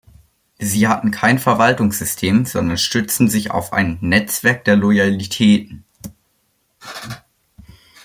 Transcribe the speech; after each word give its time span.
Sie 0.57 0.87
hatten 0.87 1.11
kein 1.11 1.37
Verwaltungssystem, 1.37 2.47
sondern 2.47 2.79
stützten 2.79 3.29
sich 3.29 3.51
auf 3.51 3.71
ein 3.71 3.99
„Netzwerk 4.01 4.65
der 4.65 4.75
Loyalitäten“. 4.75 5.83